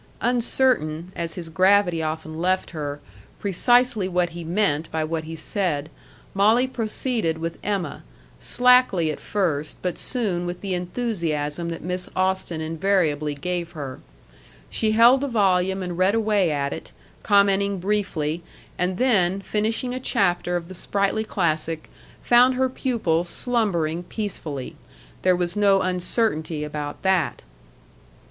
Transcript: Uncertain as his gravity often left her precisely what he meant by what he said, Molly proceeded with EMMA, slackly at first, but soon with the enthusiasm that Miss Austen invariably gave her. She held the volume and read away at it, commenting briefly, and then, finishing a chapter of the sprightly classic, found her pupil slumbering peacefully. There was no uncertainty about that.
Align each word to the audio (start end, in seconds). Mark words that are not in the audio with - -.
Uncertain 0.21 1.11
as 1.15 1.35
his 1.35 1.47
gravity 1.47 2.01
often 2.01 2.39
left 2.41 2.71
her 2.71 2.99
precisely 3.39 4.07
what 4.07 4.31
he 4.31 4.43
meant 4.43 4.89
by 4.91 5.03
what 5.03 5.25
he 5.25 5.35
said, 5.35 5.91
Molly 6.33 6.65
proceeded 6.65 7.37
with 7.37 7.63
EMMA, 7.63 8.01
slackly 8.39 9.11
at 9.11 9.19
first, 9.19 9.77
but 9.83 9.99
soon 9.99 10.47
with 10.47 10.61
the 10.61 10.73
enthusiasm 10.73 11.69
that 11.69 11.83
Miss 11.83 12.09
Austen 12.15 12.61
invariably 12.61 13.35
gave 13.35 13.73
her. 13.73 13.99
She 14.71 14.93
held 14.93 15.21
the 15.21 15.27
volume 15.27 15.83
and 15.83 15.95
read 15.99 16.15
away 16.15 16.49
at 16.49 16.73
it, 16.73 16.91
commenting 17.21 17.77
briefly, 17.77 18.41
and 18.79 18.97
then, 18.97 19.39
finishing 19.39 19.93
a 19.93 19.99
chapter 19.99 20.55
of 20.55 20.67
the 20.67 20.73
sprightly 20.73 21.23
classic, 21.25 21.91
found 22.23 22.55
her 22.55 22.69
pupil 22.69 23.23
slumbering 23.23 24.01
peacefully. 24.01 24.75
There 25.21 25.35
was 25.35 25.55
no 25.55 25.81
uncertainty 25.81 26.63
about 26.63 27.03
that. 27.03 27.43